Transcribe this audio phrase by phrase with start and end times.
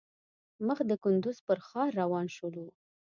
[0.67, 2.65] مخ د کندوز پر ښار روان شولو.